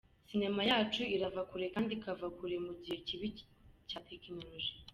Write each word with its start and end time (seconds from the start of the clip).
Sinema 0.29 0.61
yacu 0.71 1.01
irava 1.15 1.41
kure 1.49 1.67
kandi 1.75 1.89
ikava 1.97 2.27
kure 2.37 2.57
mu 2.65 2.73
gihe 2.81 2.97
kibi 3.07 3.27
cya 3.89 3.99
Tekinoloji. 4.09 4.73